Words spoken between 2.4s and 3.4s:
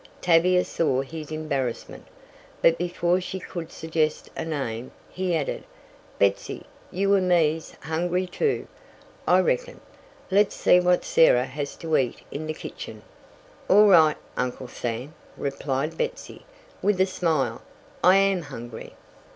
but before she